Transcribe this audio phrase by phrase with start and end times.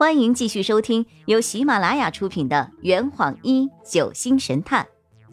[0.00, 4.88] 欢迎继续收听由喜马拉雅出品的《圆谎一九星神探》，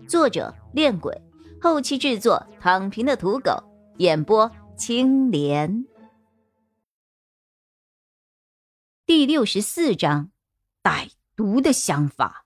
[0.10, 1.22] 作者：恋鬼，
[1.62, 3.64] 后期制作：躺平的土狗，
[4.00, 5.86] 演播：青莲。
[9.06, 10.32] 第六十四章，
[10.84, 12.46] 歹毒的想法。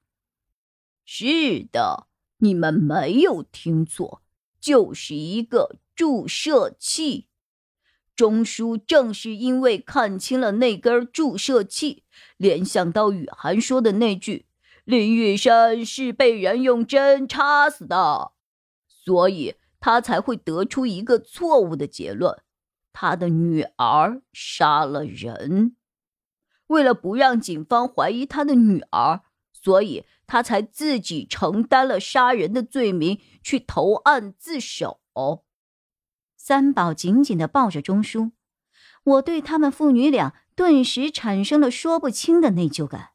[1.03, 2.05] 是的，
[2.37, 4.21] 你们没有听错，
[4.59, 7.29] 就是一个注射器。
[8.21, 12.03] 钟叔正是因为看清了那根注射器，
[12.37, 14.45] 联想到雨涵说的那句
[14.85, 18.33] “林雨山是被人用针插死的”，
[18.87, 22.43] 所以他才会得出一个错误的结论：
[22.93, 25.75] 他的女儿杀了人。
[26.67, 34.99] 为了不让警方怀疑他的女儿，所以他才自己承担了杀人的罪名，去投案自首。
[36.43, 38.31] 三宝紧紧的抱着钟书，
[39.03, 43.11] 我对他们父女俩顿时产生了说不清的内疚感。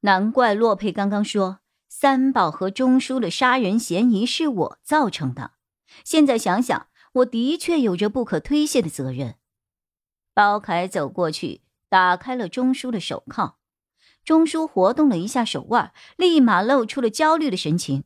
[0.00, 5.50] 难怪洛佩刚刚说三宝和钟书的杀人嫌疑是我造成的。
[6.02, 9.34] 现在想想，我的确有着不可推卸的责任。
[10.32, 13.58] 包凯走过去，打开了钟书的手铐。
[14.24, 18.04] 钟书活动了一下手腕，立马露出了焦虑的神情。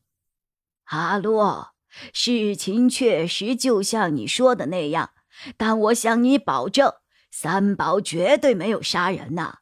[0.86, 1.74] 阿洛。
[2.12, 5.10] 事情确实就像你说的那样，
[5.56, 6.92] 但我向你保证，
[7.30, 9.58] 三宝绝对没有杀人呐。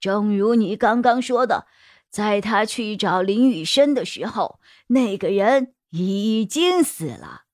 [0.00, 1.66] 正如你刚刚说的，
[2.10, 7.44] 在他去找林雨生的时候，那个人已经死了，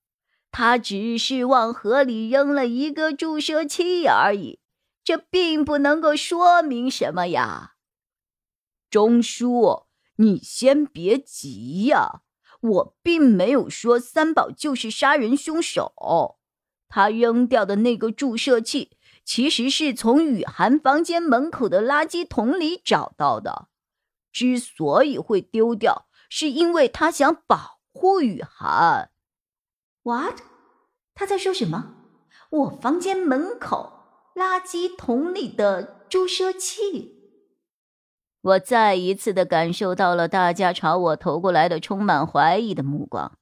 [0.51, 4.59] 他只是往河里扔了一个注射器而已，
[5.05, 7.75] 这并不能够说明什么呀。
[8.91, 9.85] 钟叔，
[10.17, 12.23] 你先别急呀。
[12.61, 16.39] 我并没有说三宝就是杀人凶手，
[16.89, 23.69] 他扔掉的那个注射器其实是从雨涵房间门口的垃圾桶里找到的。
[24.33, 29.11] 之所以会丢掉，是因为他想保护雨涵。
[30.03, 30.41] What？
[31.15, 31.95] 他在说什么？
[32.51, 33.93] 我房间门口
[34.35, 37.20] 垃圾桶里的注射器？
[38.43, 43.37] 我再一次的感受到了大家朝我投过来的充满怀疑的目光。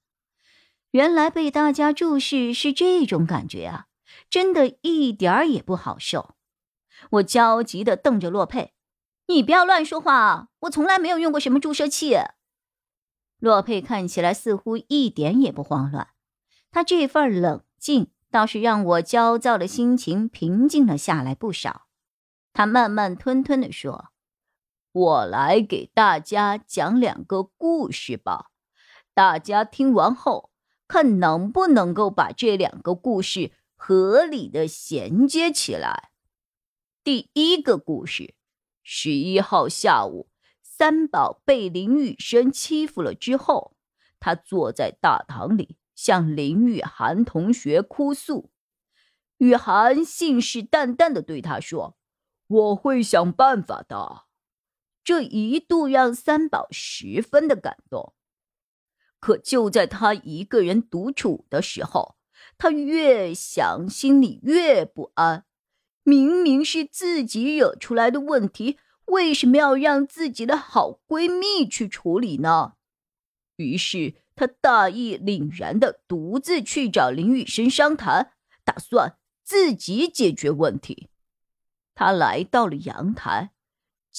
[0.91, 3.87] 原来被大家注视是这种感觉啊，
[4.29, 6.35] 真的一点儿也不好受。
[7.11, 8.73] 我焦急的瞪着洛佩
[9.29, 10.49] ：“你不要乱说话啊！
[10.61, 12.17] 我从来没有用过什么注射器。”
[13.39, 16.09] 洛佩看起来似乎一点也不慌乱，
[16.73, 21.87] 他这份冷静倒是让我焦躁的心情平静了下来不少。
[22.53, 24.07] 他慢慢吞吞的说。
[24.93, 28.51] 我来给大家讲两个故事吧，
[29.15, 30.51] 大家听完后
[30.89, 36.11] 看能不能够把这两个故事合理的衔接起来。
[37.05, 38.35] 第一个故事，
[38.83, 40.31] 十一号下午，
[40.63, 43.77] 三宝被林雨生欺负了之后，
[44.19, 48.51] 他坐在大堂里向林雨涵同学哭诉，
[49.37, 51.97] 雨涵信誓旦旦的对他说
[52.49, 54.23] ：“我会想办法的。”
[55.09, 58.13] 这一度让三宝十分的感动，
[59.19, 62.17] 可就在他一个人独处的时候，
[62.59, 65.47] 他越想心里越不安。
[66.03, 68.77] 明明是自己惹出来的问题，
[69.07, 72.75] 为什么要让自己的好闺蜜去处理呢？
[73.57, 78.33] 于是他大义凛然的独自去找林雨生商谈，
[78.63, 81.09] 打算自己解决问题。
[81.95, 83.53] 他来到了阳台。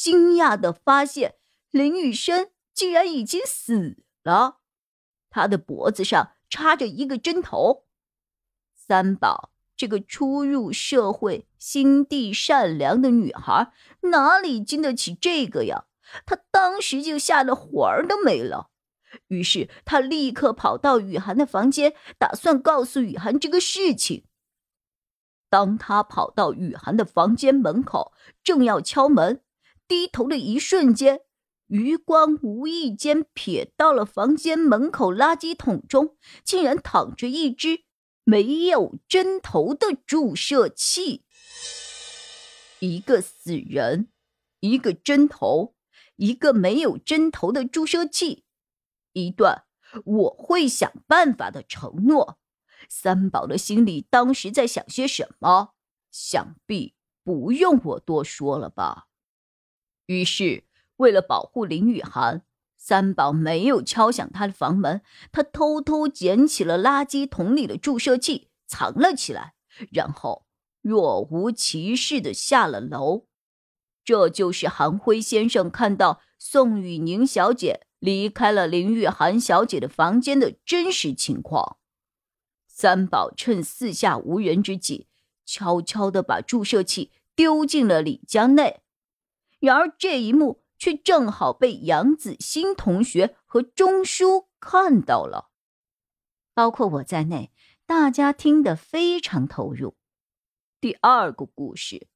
[0.01, 1.35] 惊讶的发现，
[1.71, 4.59] 林雨生竟然已经死了，
[5.29, 7.83] 他的脖子上插着一个针头。
[8.73, 13.73] 三宝这个初入社会、心地善良的女孩，
[14.03, 15.83] 哪里经得起这个呀？
[16.25, 18.69] 她当时就吓得魂儿都没了。
[19.27, 24.23] 于是她立刻跑到雨涵的房间，打算告诉雨涵这个事情。
[25.49, 29.41] 当他跑到雨涵的房间门口，正要敲门。
[29.89, 31.21] 低头的一瞬间，
[31.65, 37.85] 余光无意间瞥到了房间门口垃圾桶中，竟然躺着一只
[38.23, 41.25] 没有针头的注射器。
[42.79, 44.09] 一个死人，
[44.59, 45.73] 一个针头，
[46.17, 48.45] 一个没有针头的注射器，
[49.13, 49.63] 一段
[50.05, 52.37] 我会想办法的承诺。
[52.87, 55.73] 三宝的心里当时在想些什么？
[56.11, 56.93] 想必
[57.23, 59.07] 不用我多说了吧。
[60.09, 60.63] 于是，
[60.97, 62.41] 为了保护林雨涵，
[62.75, 65.03] 三宝没有敲响他的房门。
[65.31, 69.53] 他偷偷捡起了垃圾桶里的注射器，藏了起来，
[69.91, 70.47] 然后
[70.81, 73.27] 若无其事的下了楼。
[74.03, 81.77] 这就是韩辉先生看到宋雨宁小姐离开了林雨涵小姐的房间的真实情况。
[82.67, 85.05] 三宝趁四下无人之际，
[85.45, 88.81] 悄悄地把注射器丢进了李家内。
[89.59, 95.49] 然而这一幕却正好被杨子欣同学和钟书看到了，
[96.53, 97.51] 包括我在内，
[97.85, 99.95] 大家听得非常投入。
[100.79, 102.07] 第二个故事，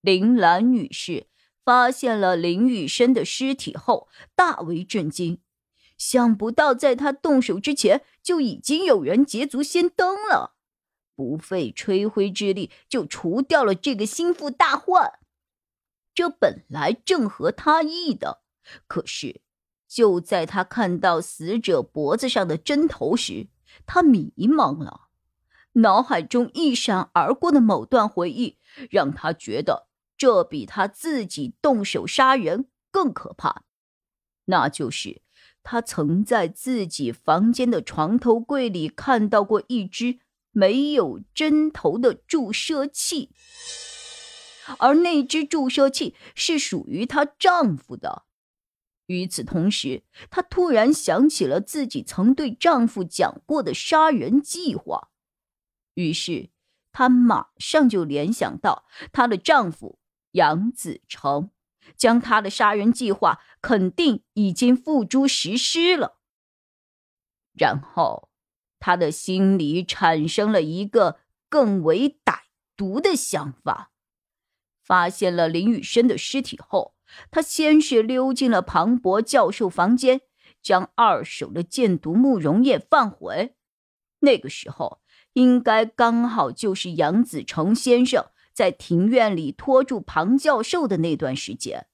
[0.00, 1.26] 林兰女士
[1.62, 5.42] 发现了林雨生的尸体后，大为震惊。
[5.98, 10.54] 想不到，在她动手之前，就已经有人捷足先登了，
[11.14, 15.18] 不费吹灰之力就除掉了这个心腹大患。
[16.16, 18.40] 这本来正合他意的，
[18.88, 19.42] 可是
[19.86, 23.48] 就在他看到死者脖子上的针头时，
[23.84, 25.02] 他迷茫了。
[25.74, 28.56] 脑海中一闪而过的某段回忆，
[28.90, 33.64] 让他觉得这比他自己动手杀人更可怕。
[34.46, 35.20] 那就是
[35.62, 40.20] 他曾在自己房间的床头柜里看到过一只
[40.50, 43.32] 没有针头的注射器，
[44.78, 48.24] 而那只注射器是属于她丈夫的。
[49.06, 55.10] 与此同时，她突然想起了自己曾对丈夫讲过的杀人计划。
[55.94, 56.50] 于是，
[56.92, 60.00] 她马上就联想到她的丈夫
[60.32, 61.50] 杨子成，
[61.96, 66.18] 将她的杀人计划肯定已经付诸实施了。
[67.52, 68.28] 然后，
[68.80, 72.40] 她的心里产生了一个更为歹
[72.76, 73.92] 毒的想法：
[74.86, 76.94] 发现了林雨生的尸体后，
[77.30, 80.20] 他先是溜进了庞博教授房间，
[80.62, 83.56] 将二手的箭毒慕容液放回。
[84.20, 85.00] 那个时候。
[85.36, 88.24] 应该刚好就是杨子成先生
[88.54, 91.88] 在庭院里拖住庞教授的那段时间。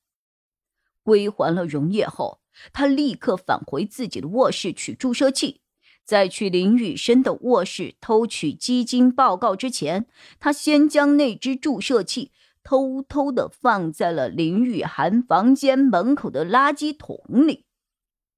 [1.02, 2.40] 归还了溶液后，
[2.72, 5.62] 他立刻返回自己的卧室取注射器。
[6.04, 10.06] 在去林雨生的卧室偷取基金报告之前，
[10.38, 12.30] 他先将那只注射器
[12.62, 17.66] 偷偷的放在了林雨涵房间门口的垃圾桶里。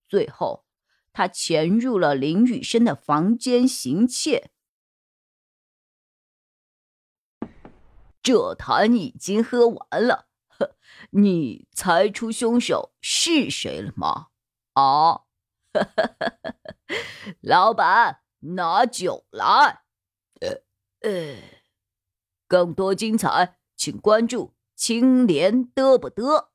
[0.08, 0.64] 最后，
[1.12, 4.50] 他潜入了林雨生的房间行窃。
[8.22, 10.76] 这坛已经喝完了，呵，
[11.12, 14.28] 你猜出凶手是谁了吗？
[14.72, 15.24] 啊，
[17.42, 19.82] 老板，拿酒来。
[20.40, 20.62] 呃
[21.00, 21.36] 呃，
[22.48, 26.53] 更多精彩，请关注青莲嘚不嘚。